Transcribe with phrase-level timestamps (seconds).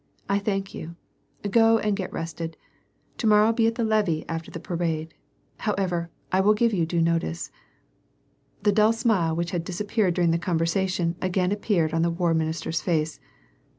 [0.27, 0.95] I thank you;
[1.47, 2.57] go and get rested.
[3.19, 5.13] To morrow be at the levee after the parade.
[5.57, 7.51] However, I will give you due notice."
[8.05, 12.09] * The dull smile which had disappeared during this conversar tion again appeared on the
[12.09, 13.19] war minister's face.